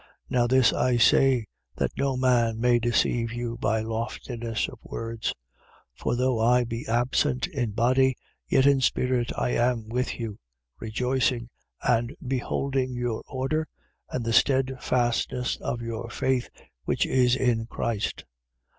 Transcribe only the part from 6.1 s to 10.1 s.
though I be absent in body, yet in spirit I am